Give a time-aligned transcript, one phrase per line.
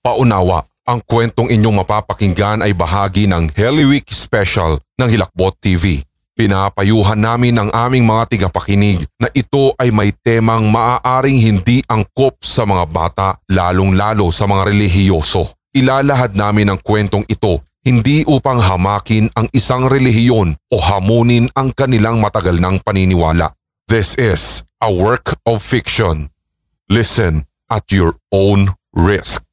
[0.00, 6.00] Paunawa, ang kwentong inyong mapapakinggan ay bahagi ng Holy Week Special ng Hilakbot TV.
[6.32, 12.64] Pinapayuhan namin ang aming mga tigapakinig na ito ay may temang maaaring hindi angkop sa
[12.64, 15.52] mga bata lalong-lalo sa mga relihiyoso.
[15.76, 22.24] Ilalahad namin ang kwentong ito hindi upang hamakin ang isang relihiyon o hamunin ang kanilang
[22.24, 23.52] matagal ng paniniwala.
[23.84, 26.32] This is a work of fiction.
[26.88, 29.49] Listen at your own risk.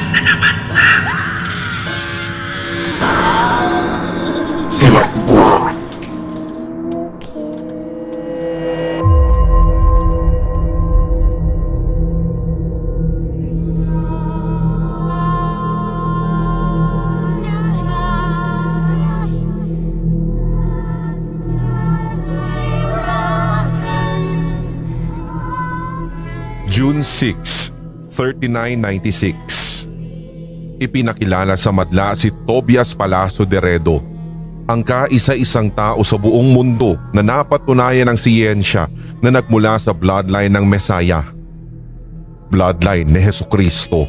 [0.00, 1.12] Oras na naman na.
[26.70, 27.76] June 6,
[28.16, 29.59] 3996
[30.80, 34.00] Ipinakilala sa madla si Tobias Palacio de Redo,
[34.64, 38.88] ang kaisa-isang tao sa buong mundo na napatunayan ng siyensya
[39.20, 41.28] na nagmula sa bloodline ng Mesaya.
[42.48, 44.08] Bloodline ni Heso Kristo.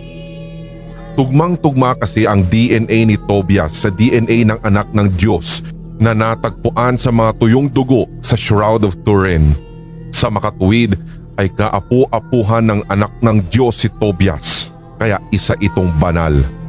[1.20, 5.68] Tugmang-tugma kasi ang DNA ni Tobias sa DNA ng anak ng Diyos
[6.00, 9.52] na natagpuan sa mga tuyong dugo sa Shroud of Turin.
[10.16, 10.96] Sa makatuwid
[11.36, 16.61] ay kaapu-apuhan ng anak ng Diyos si Tobias kaya isa itong banal.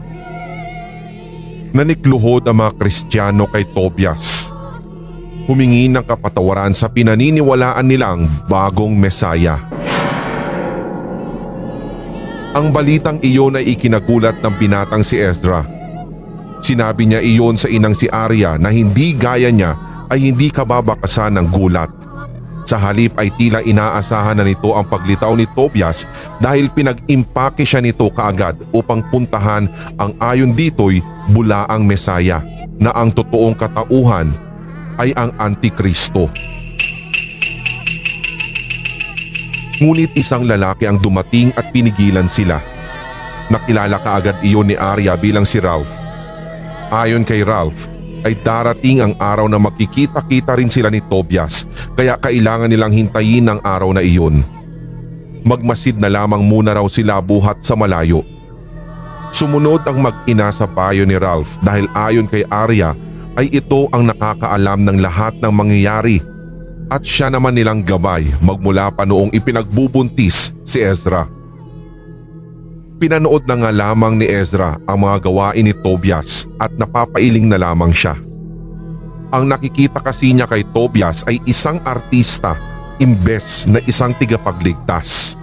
[1.73, 4.53] Nanikluhod ang mga Kristiyano kay Tobias.
[5.49, 9.57] Humingi ng kapatawaran sa pinaniniwalaan nilang bagong Mesaya.
[12.53, 15.65] Ang balitang iyon ay ikinagulat ng binatang si Ezra.
[16.61, 19.73] Sinabi niya iyon sa inang si Arya na hindi gaya niya
[20.13, 21.89] ay hindi kababakasan ng gulat.
[22.69, 26.05] Sa halip ay tila inaasahan na nito ang paglitaw ni Tobias
[26.37, 29.65] dahil pinag-impake siya nito kaagad upang puntahan
[29.97, 31.01] ang ayon dito'y
[31.33, 32.45] bulaang Mesaya
[32.77, 34.31] na ang totoong katauhan
[35.01, 36.29] ay ang Antikristo.
[39.83, 42.63] Ngunit isang lalaki ang dumating at pinigilan sila.
[43.51, 45.91] Nakilala kaagad iyon ni Arya bilang si Ralph.
[46.93, 47.91] Ayon kay Ralph,
[48.23, 51.67] ay darating ang araw na makikita-kita rin sila ni Tobias
[51.99, 54.47] kaya kailangan nilang hintayin ang araw na iyon.
[55.43, 58.23] Magmasid na lamang muna raw sila buhat sa malayo.
[59.33, 62.93] Sumunod ang mag-ina sa payo ni Ralph dahil ayon kay Arya
[63.41, 66.21] ay ito ang nakakaalam ng lahat ng mangyayari
[66.93, 71.25] at siya naman nilang gabay magmula pa noong ipinagbubuntis si Ezra.
[73.01, 77.91] Pinanood na nga lamang ni Ezra ang mga gawain ni Tobias at napapailing na lamang
[77.91, 78.15] siya.
[79.33, 82.55] Ang nakikita kasi niya kay Tobias ay isang artista
[83.01, 85.41] imbes na isang tigapagligtas.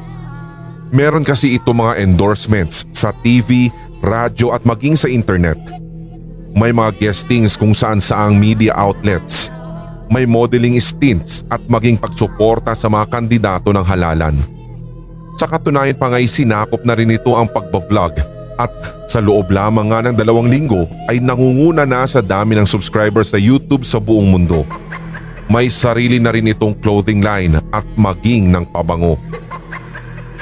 [0.90, 3.70] Meron kasi ito mga endorsements sa TV,
[4.02, 5.62] radyo at maging sa internet.
[6.58, 9.54] May mga guestings kung saan saang media outlets.
[10.10, 14.42] May modeling stints at maging pagsuporta sa mga kandidato ng halalan.
[15.38, 18.18] Sa katunayan pa nga'y sinakop na rin ito ang pagbablog
[18.58, 18.74] at
[19.06, 23.38] sa loob lamang nga ng dalawang linggo ay nangunguna na sa dami ng subscribers sa
[23.38, 24.66] YouTube sa buong mundo.
[25.46, 29.22] May sarili na rin itong clothing line at maging ng pabango.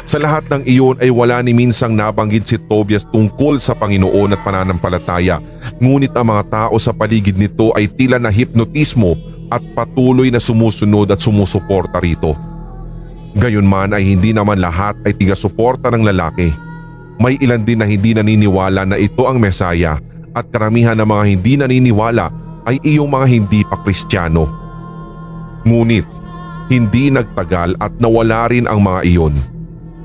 [0.08, 4.42] Sa lahat ng iyon ay wala ni minsang nabanggit si Tobias tungkol sa Panginoon at
[4.42, 5.44] pananampalataya
[5.84, 9.20] ngunit ang mga tao sa paligid nito ay tila na hipnotismo
[9.52, 12.40] at patuloy na sumusunod at sumusuporta rito.
[13.36, 16.56] Gayunman ay hindi naman lahat ay tiga-suporta ng lalaki.
[17.20, 20.00] May ilan din na hindi naniniwala na ito ang Mesaya
[20.32, 22.32] at karamihan ng mga hindi naniniwala
[22.64, 24.48] ay iyong mga hindi pa Kristiyano.
[25.68, 26.08] Ngunit
[26.72, 29.57] hindi nagtagal at nawala rin ang mga iyon.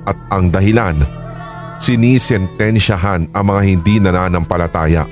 [0.03, 0.99] At ang dahilan,
[1.79, 5.07] sinisentensyahan ang mga hindi nananampalataya.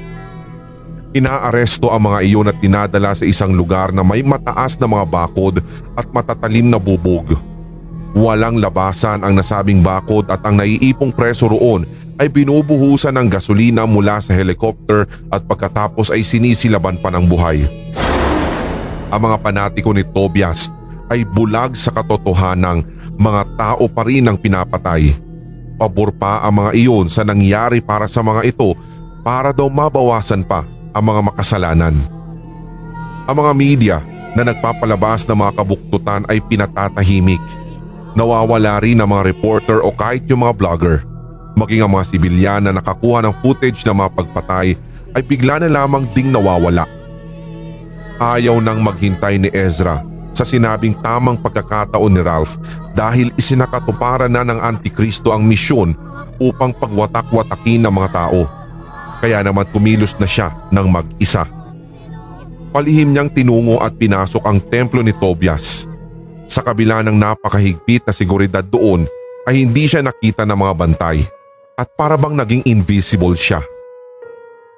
[1.10, 5.58] Inaaresto ang mga iyon at dinadala sa isang lugar na may mataas na mga bakod
[5.98, 7.34] at matatalim na bubog.
[8.14, 11.86] Walang labasan ang nasabing bakod at ang naiipong preso roon
[12.18, 17.66] ay binubuhusan ng gasolina mula sa helicopter at pagkatapos ay sinisilaban pa ng buhay.
[19.10, 20.70] Ang mga panatiko ni Tobias
[21.10, 22.86] ay bulag sa katotohanang
[23.20, 25.12] mga tao pa rin ang pinapatay.
[25.76, 28.72] Pabor pa ang mga iyon sa nangyari para sa mga ito
[29.20, 30.64] para daw mabawasan pa
[30.96, 31.94] ang mga makasalanan.
[33.28, 33.96] Ang mga media
[34.32, 37.44] na nagpapalabas ng mga kabuktutan ay pinatatahimik.
[38.16, 40.96] Nawawala rin ang mga reporter o kahit yung mga vlogger.
[41.60, 44.68] Maging ang mga sibilyan na nakakuha ng footage ng mga pagpatay
[45.12, 46.88] ay bigla na lamang ding nawawala.
[48.16, 50.09] Ayaw nang maghintay ni Ezra
[50.40, 52.56] sa sinabing tamang pagkakataon ni Ralph
[52.96, 55.92] dahil isinakatuparan na ng Antikristo ang misyon
[56.40, 58.48] upang pagwatak-watakin ng mga tao.
[59.20, 61.44] Kaya naman kumilos na siya ng mag-isa.
[62.72, 65.84] Palihim niyang tinungo at pinasok ang templo ni Tobias.
[66.48, 69.04] Sa kabila ng napakahigpit na seguridad doon
[69.44, 71.20] ay hindi siya nakita ng mga bantay
[71.76, 73.60] at para bang naging invisible siya.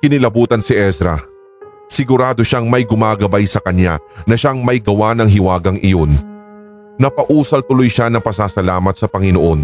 [0.03, 1.31] Kinilabutan si Ezra.
[1.93, 6.17] Sigurado siyang may gumagabay sa kanya na siyang may gawa ng hiwagang iyon.
[6.97, 9.61] Napausal tuloy siya ng pasasalamat sa Panginoon.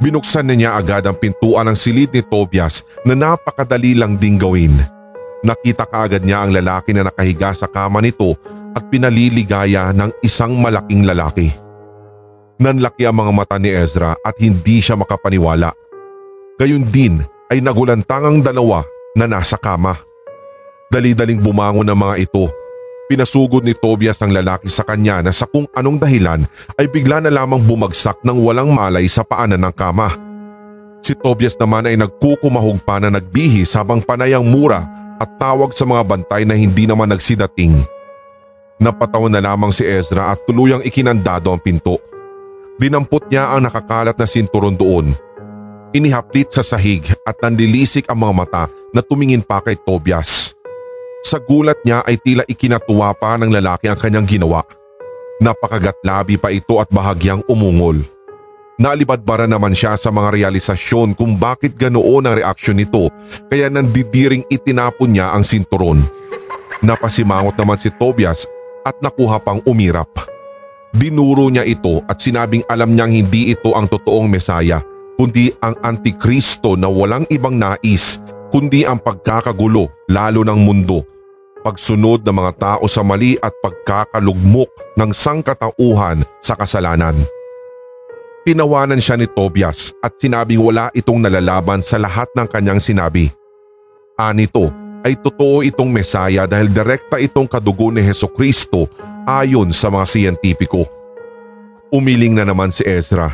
[0.00, 4.72] Binuksan na niya agad ang pintuan ng silid ni Tobias na napakadali lang ding gawin.
[5.44, 8.32] Nakita kaagad niya ang lalaki na nakahiga sa kama nito
[8.72, 11.52] at pinaliligaya ng isang malaking lalaki.
[12.56, 15.76] Nanlaki ang mga mata ni Ezra at hindi siya makapaniwala.
[16.56, 17.20] Gayun din
[17.52, 18.80] ay nagulantang ang dalawa
[19.12, 20.07] na nasa kama.
[20.88, 22.48] Dali-daling bumangon ang mga ito
[23.08, 26.44] Pinasugod ni Tobias ang lalaki sa kanya na sa kung anong dahilan
[26.76, 30.12] ay bigla na lamang bumagsak ng walang malay sa paanan ng kama.
[31.00, 34.84] Si Tobias naman ay nagkukumahog pa na nagbihis habang panay ang mura
[35.16, 37.80] at tawag sa mga bantay na hindi naman nagsidating.
[38.76, 41.96] Napatawan na lamang si Ezra at tuluyang ikinandado ang pinto.
[42.76, 45.16] Dinampot niya ang nakakalat na sinturon doon.
[45.96, 50.47] Inihaplit sa sahig at nanlilisik ang mga mata na tumingin pa kay Tobias.
[51.22, 54.62] Sa gulat niya ay tila ikinatuwa pa ng lalaki ang kanyang ginawa.
[55.38, 58.02] Napakagatlabi pa ito at bahagyang umungol.
[58.78, 63.10] Naalibadbara naman siya sa mga realisasyon kung bakit ganoon ang reaksyon nito
[63.50, 66.06] kaya nandidiring itinapon niya ang sinturon.
[66.78, 68.46] Napasimangot naman si Tobias
[68.86, 70.06] at nakuha pang umirap.
[70.94, 74.78] Dinuro niya ito at sinabing alam niyang hindi ito ang totoong mesaya
[75.18, 81.04] kundi ang antikristo na walang ibang nais kundi ang pagkakagulo lalo ng mundo
[81.68, 87.12] pagsunod ng mga tao sa mali at pagkakalugmok ng sangkatauhan sa kasalanan.
[88.48, 93.28] Tinawanan siya ni Tobias at sinabing wala itong nalalaban sa lahat ng kanyang sinabi.
[94.16, 94.72] Anito
[95.04, 98.88] ay totoo itong mesaya dahil direkta itong kadugo ni Heso Kristo
[99.28, 100.88] ayon sa mga siyentipiko.
[101.92, 103.28] Umiling na naman si Ezra.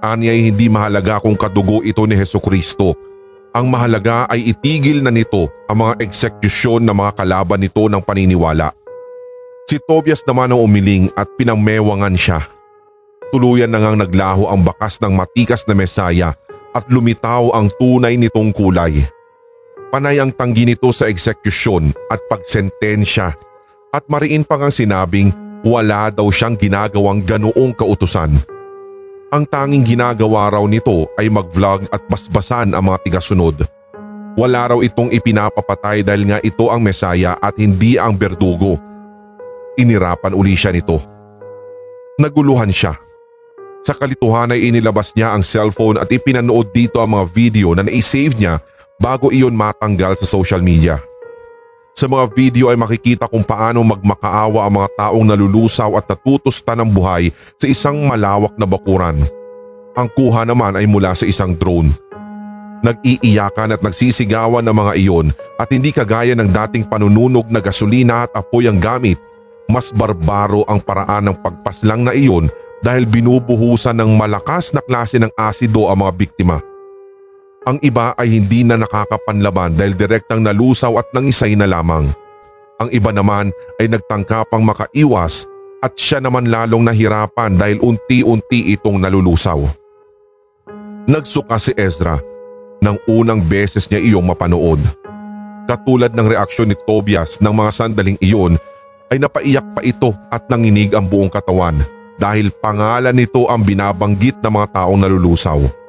[0.00, 3.09] Ani ay hindi mahalaga kung kadugo ito ni Heso Kristo
[3.50, 8.70] ang mahalaga ay itigil na nito ang mga eksekusyon ng mga kalaban nito ng paniniwala.
[9.66, 12.42] Si Tobias naman ang umiling at pinangmewangan siya.
[13.30, 16.34] Tuluyan na ngang naglaho ang bakas ng matikas na mesaya
[16.74, 19.06] at lumitaw ang tunay nitong kulay.
[19.90, 23.34] Panay ang tanggi nito sa eksekusyon at pagsentensya
[23.90, 25.30] at mariin pa ngang sinabing
[25.66, 28.38] wala daw siyang ginagawang ganoong kautusan.
[29.30, 33.62] Ang tanging ginagawa raw nito ay mag-vlog at basbasan ang mga tigasunod.
[34.34, 38.74] Wala raw itong ipinapapatay dahil nga ito ang mesaya at hindi ang berdugo.
[39.78, 40.98] Inirapan uli siya nito.
[42.18, 42.98] Naguluhan siya.
[43.86, 48.34] Sa kalituhan ay inilabas niya ang cellphone at ipinanood dito ang mga video na naisave
[48.34, 48.58] niya
[48.98, 50.98] bago iyon matanggal sa social media.
[52.00, 56.88] Sa mga video ay makikita kung paano magmakaawa ang mga taong nalulusaw at natutusta ng
[56.88, 57.28] buhay
[57.60, 59.20] sa isang malawak na bakuran.
[59.92, 61.92] Ang kuha naman ay mula sa isang drone.
[62.80, 65.26] Nag-iiyakan at nagsisigawan ng mga iyon
[65.60, 69.20] at hindi kagaya ng dating panununog na gasolina at apoy ang gamit,
[69.68, 72.48] mas barbaro ang paraan ng pagpaslang na iyon
[72.80, 76.69] dahil binubuhusan ng malakas na klase ng asido ang mga biktima.
[77.68, 82.08] Ang iba ay hindi na nakakapanlaban dahil direktang nalusaw at nangisay na lamang.
[82.80, 85.44] Ang iba naman ay nagtangkapang makaiwas
[85.84, 89.60] at siya naman lalong nahirapan dahil unti-unti itong nalulusaw.
[91.04, 92.16] Nagsuka si Ezra
[92.80, 94.80] nang unang beses niya iyong mapanood.
[95.68, 98.56] Katulad ng reaksyon ni Tobias ng mga sandaling iyon
[99.12, 101.76] ay napaiyak pa ito at nanginig ang buong katawan
[102.16, 105.79] dahil pangalan nito ang binabanggit ng mga taong nalulusaw.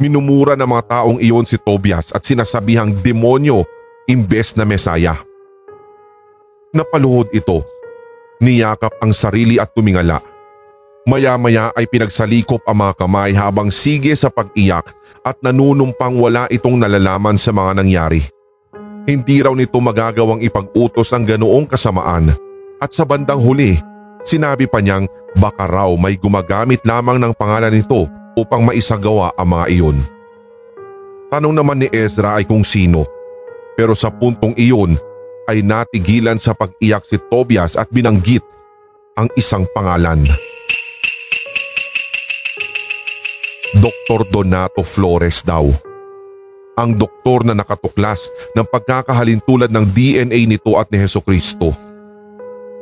[0.00, 3.60] Minumura ng mga taong iyon si Tobias at sinasabihang demonyo
[4.08, 5.12] imbes na mesaya.
[6.72, 7.60] Napaluhod ito.
[8.40, 10.24] Niyakap ang sarili at tumingala.
[11.04, 14.88] Maya-maya ay pinagsalikop ang mga kamay habang sige sa pag-iyak
[15.20, 18.24] at nanunumpang wala itong nalalaman sa mga nangyari.
[19.04, 22.32] Hindi raw nito magagawang ipag-utos ang ganoong kasamaan
[22.80, 23.76] at sa bandang huli,
[24.24, 25.04] sinabi pa niyang
[25.36, 29.98] baka raw may gumagamit lamang ng pangalan nito upang maisagawa ang mga iyon.
[31.30, 33.06] Tanong naman ni Ezra ay kung sino
[33.80, 34.92] pero sa puntong iyon
[35.48, 38.44] ay natigilan sa pag-iyak si Tobias at binanggit
[39.16, 40.20] ang isang pangalan.
[43.80, 44.28] Dr.
[44.28, 45.64] Donato Flores daw.
[46.76, 51.72] Ang doktor na nakatuklas ng pagkakahalintulad ng DNA nito at ni Heso Kristo.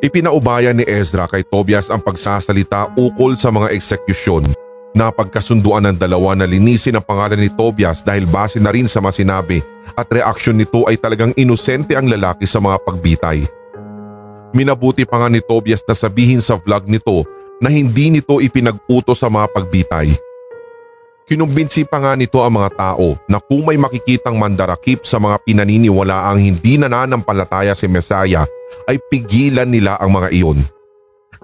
[0.02, 4.50] Ipinaubaya ni Ezra kay Tobias ang pagsasalita ukol sa mga eksekusyon
[4.98, 9.62] Napagkasunduan ng dalawa na linisin ang pangalan ni Tobias dahil base na rin sa masinabi
[9.94, 13.46] at reaksyon nito ay talagang inosente ang lalaki sa mga pagbitay.
[14.50, 17.22] Minabuti pa nga ni Tobias na sabihin sa vlog nito
[17.62, 20.18] na hindi nito ipinag-utos sa mga pagbitay.
[21.30, 26.26] Kinumbinsi pa nga nito ang mga tao na kung may makikitang mandarakip sa mga pinaniniwala
[26.26, 28.50] ang hindi nananampalataya si Mesaya
[28.90, 30.58] ay pigilan nila ang mga iyon.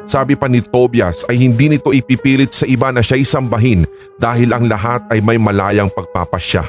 [0.04, 3.88] Sabi pa ni Tobias ay hindi nito ipipilit sa iba na siya isambahin
[4.20, 6.64] dahil ang lahat ay may malayang pagpapasya.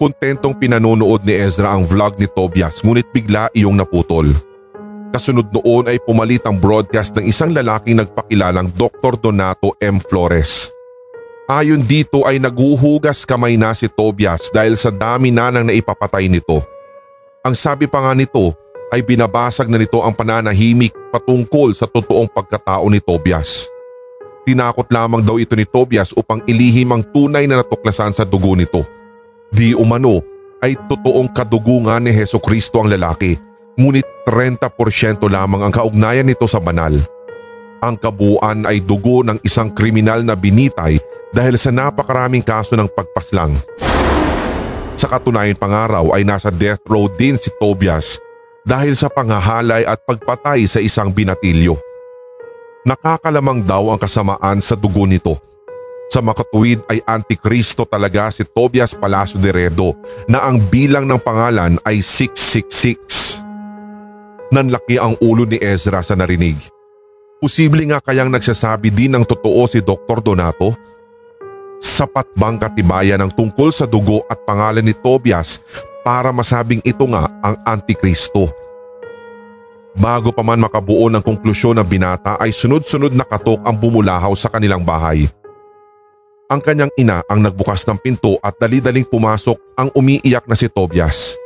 [0.00, 4.32] Kontentong pinanonood ni Ezra ang vlog ni Tobias ngunit bigla iyong naputol.
[5.12, 9.18] Kasunod noon ay pumalit ang broadcast ng isang lalaking nagpakilalang Dr.
[9.18, 10.00] Donato M.
[10.00, 10.72] Flores.
[11.48, 16.60] Ayon dito ay naguhugas kamay na si Tobias dahil sa dami na nang naipapatay nito.
[17.40, 18.52] Ang sabi pa nga nito
[18.88, 23.68] ay binabasag na nito ang pananahimik patungkol sa totoong pagkatao ni Tobias.
[24.48, 28.80] Tinakot lamang daw ito ni Tobias upang ilihim ang tunay na natuklasan sa dugo nito.
[29.52, 30.24] Di umano
[30.64, 33.36] ay totoong kadugungan ni Heso Kristo ang lalaki
[33.78, 36.96] ngunit 30% lamang ang kaugnayan nito sa banal.
[37.78, 40.98] Ang kabuuan ay dugo ng isang kriminal na binitay
[41.30, 43.54] dahil sa napakaraming kaso ng pagpaslang.
[44.98, 48.18] Sa katunayan pangaraw ay nasa death row din si Tobias
[48.68, 51.80] dahil sa panghahalay at pagpatay sa isang binatilyo.
[52.84, 55.40] Nakakalamang daw ang kasamaan sa dugo nito.
[56.12, 59.96] Sa makatuwid ay antikristo talaga si Tobias Palacio de Redo
[60.28, 63.40] na ang bilang ng pangalan ay 666.
[64.52, 66.56] Nanlaki ang ulo ni Ezra sa narinig.
[67.40, 70.24] Posible nga kayang nagsasabi din ng totoo si Dr.
[70.24, 70.72] Donato?
[71.78, 75.60] Sapat bang katibayan ang tungkol sa dugo at pangalan ni Tobias
[76.08, 78.48] para masabing ito nga ang Antikristo?
[79.92, 84.48] Bago pa man makabuo ng konklusyon ng binata ay sunod-sunod na katok ang bumulahaw sa
[84.48, 85.28] kanilang bahay.
[86.48, 91.36] Ang kanyang ina ang nagbukas ng pinto at dali-daling pumasok ang umiiyak na si Tobias.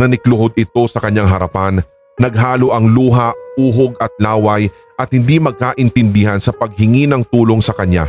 [0.00, 1.84] Nanikluhod ito sa kanyang harapan,
[2.16, 8.08] naghalo ang luha, uhog at laway at hindi magkaintindihan sa paghingi ng tulong sa kanya.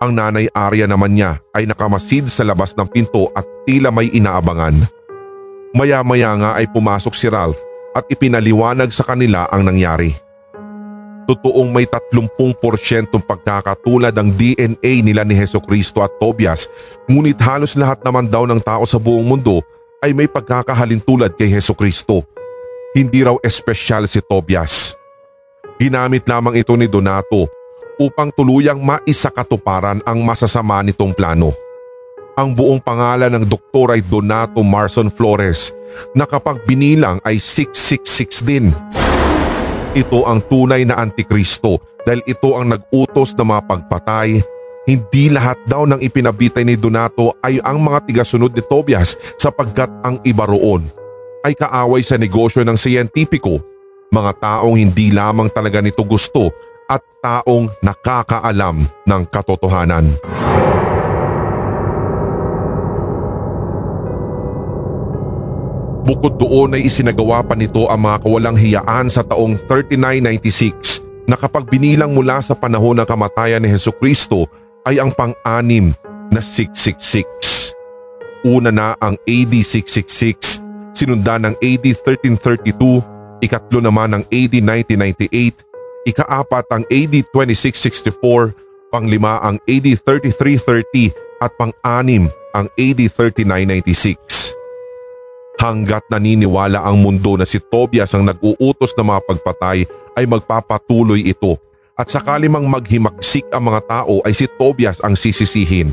[0.00, 4.88] Ang nanay Arya naman niya ay nakamasid sa labas ng pinto at tila may inaabangan.
[5.76, 7.60] Maya-maya nga ay pumasok si Ralph
[7.92, 10.16] at ipinaliwanag sa kanila ang nangyari.
[11.28, 12.32] Totoong may 30%
[13.12, 16.64] pagkakatulad ang DNA nila ni Heso Kristo at Tobias
[17.04, 19.60] ngunit halos lahat naman daw ng tao sa buong mundo
[20.00, 22.24] ay may pagkakahalintulad kay Heso Kristo.
[22.96, 24.96] Hindi raw espesyal si Tobias.
[25.76, 27.59] Ginamit lamang ito ni Donato
[28.00, 31.52] upang tuluyang maisakatuparan ang masasama nitong plano.
[32.40, 35.76] Ang buong pangalan ng doktor ay Donato Marson Flores
[36.16, 38.72] na kapag binilang ay 666 din.
[39.92, 41.76] Ito ang tunay na antikristo
[42.08, 44.40] dahil ito ang nag-utos na mga pagpatay.
[44.88, 50.16] Hindi lahat daw ng ipinabitay ni Donato ay ang mga tigasunod ni Tobias sapagkat ang
[50.24, 50.88] iba roon
[51.44, 53.60] ay kaaway sa negosyo ng siyentipiko,
[54.12, 56.52] mga taong hindi lamang talaga nito gusto
[56.90, 60.10] at taong nakakaalam ng katotohanan.
[66.10, 71.70] Bukod doon ay isinagawa pa nito ang mga kawalang hiyaan sa taong 3996 na kapag
[71.70, 74.50] binilang mula sa panahon ng kamatayan ni Heso Kristo
[74.82, 75.94] ay ang pang-anim
[76.34, 77.78] na 666.
[78.42, 80.58] Una na ang AD 666,
[80.90, 84.54] sinundan ng AD 1332, ikatlo naman ng AD
[84.90, 85.69] 1998
[86.04, 94.54] ikaapat ang AD 2664, panglima ang AD 3330 at pang-anim ang AD 3996.
[95.60, 99.78] Hanggat naniniwala ang mundo na si Tobias ang nag-uutos na mga pagpatay
[100.16, 101.60] ay magpapatuloy ito
[102.00, 105.92] at sakali mang maghimagsik ang mga tao ay si Tobias ang sisisihin.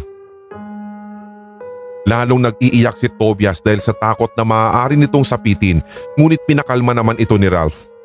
[2.07, 5.83] Lalong nag-iiyak si Tobias dahil sa takot na maaari nitong sapitin
[6.15, 7.96] ngunit pinakalma naman ito ni Ralph.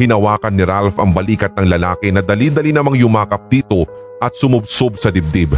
[0.00, 3.84] Hinawakan ni Ralph ang balikat ng lalaki na dali-dali namang yumakap dito
[4.16, 5.52] at sumubsob sa dibdib.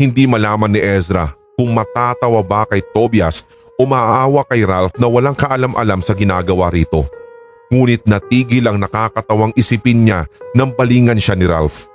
[0.00, 3.44] Hindi malaman ni Ezra kung matatawa ba kay Tobias
[3.76, 7.04] o maaawa kay Ralph na walang kaalam-alam sa ginagawa rito.
[7.68, 10.24] Ngunit natigil ang nakakatawang isipin niya
[10.56, 11.92] nang balingan siya ni Ralph.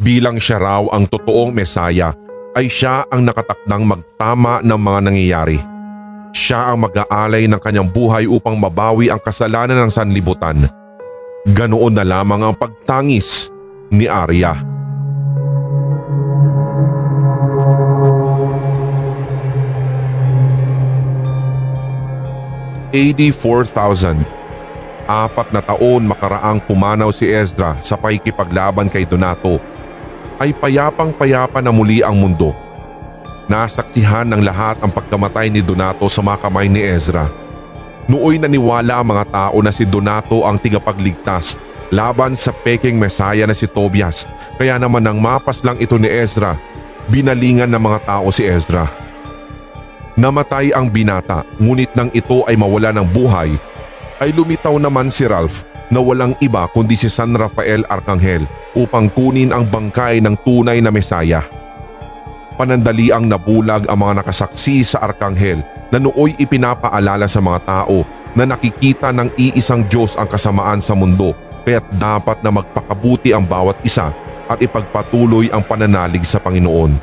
[0.00, 2.16] Bilang siya raw ang totoong mesaya
[2.56, 5.60] ay siya ang nakatakdang magtama ng mga nangyayari.
[6.32, 10.85] Siya ang mag-aalay ng kanyang buhay upang mabawi ang kasalanan ng sanlibutan
[11.46, 13.54] Ganoon na lamang ang pagtangis
[13.94, 14.66] ni Arya.
[22.90, 24.26] AD 4000
[25.06, 29.62] Apat na taon makaraang pumanaw si Ezra sa pakikipaglaban kay Donato.
[30.42, 32.58] ay payapang payapa na muli ang mundo.
[33.46, 37.45] Nasaksihan ng lahat ang pagkamatay ni Donato sa mga kamay ni Ezra.
[38.06, 41.58] Nooy naniwala ang mga tao na si Donato ang tigapagligtas
[41.90, 46.54] laban sa peking mesaya na si Tobias kaya naman nang mapas lang ito ni Ezra,
[47.10, 48.86] binalingan ng mga tao si Ezra.
[50.14, 53.52] Namatay ang binata ngunit nang ito ay mawala ng buhay
[54.22, 58.46] ay lumitaw naman si Ralph na walang iba kundi si San Rafael Arcangel
[58.78, 61.42] upang kunin ang bangkay ng tunay na mesaya.
[62.56, 65.60] Panandali ang nabulag ang mga nakasaksi sa Arcangel
[65.92, 68.00] na nooy ipinapaalala sa mga tao
[68.32, 71.36] na nakikita ng iisang Diyos ang kasamaan sa mundo
[71.68, 74.08] kaya't dapat na magpakabuti ang bawat isa
[74.48, 76.96] at ipagpatuloy ang pananalig sa Panginoon.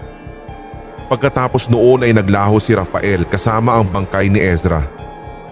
[1.06, 4.82] Pagkatapos noon ay naglaho si Rafael kasama ang bangkay ni Ezra.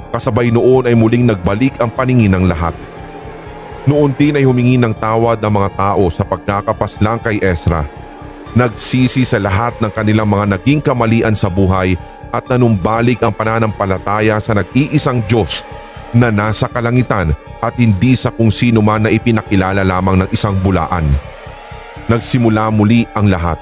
[0.10, 2.74] Kasabay noon ay muling nagbalik ang paningin ng lahat.
[3.86, 8.01] Noon din ay humingi ng tawad ang mga tao sa pagkakapaslang kay Ezra.
[8.52, 11.96] Nagsisi sa lahat ng kanilang mga naging kamalian sa buhay
[12.36, 15.64] at nanumbalik ang pananampalataya sa nag-iisang Diyos
[16.12, 17.32] na nasa kalangitan
[17.64, 21.08] at hindi sa kung sino man na ipinakilala lamang ng isang bulaan.
[22.12, 23.56] Nagsimula muli ang lahat.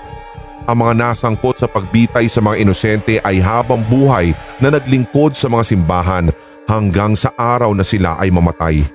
[0.65, 5.65] Ang mga nasangkot sa pagbitay sa mga inosente ay habang buhay na naglingkod sa mga
[5.65, 6.25] simbahan
[6.69, 8.85] hanggang sa araw na sila ay mamatay.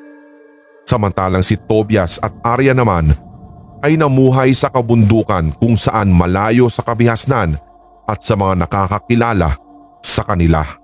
[0.86, 3.14] Samantalang si Tobias at Arya naman
[3.84, 7.60] ay namuhay sa kabundukan kung saan malayo sa kabihasnan
[8.08, 9.60] at sa mga nakakakilala
[10.00, 10.83] sa kanila.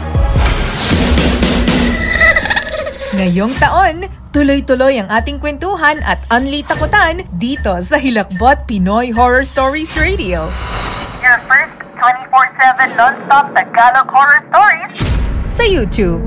[3.21, 9.93] Ngayong taon, tuloy-tuloy ang ating kwentuhan at unli takutan dito sa Hilakbot Pinoy Horror Stories
[9.93, 10.49] Radio.
[11.21, 15.05] Your first 24-7 non-stop Tagalog horror stories
[15.53, 16.25] Sa YouTube.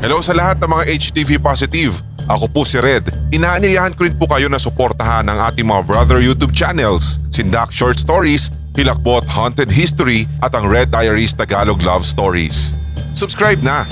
[0.00, 2.00] Hello sa lahat ng mga HTV positive.
[2.24, 3.04] Ako po si Red.
[3.36, 8.00] Inaanyayahan ko rin po kayo na suportahan ang ating mga brother YouTube channels, Sindak Short
[8.00, 12.74] Stories, Hilakbot Haunted History at ang Red Diaries Tagalog Love Stories.
[13.14, 13.86] Subscribe na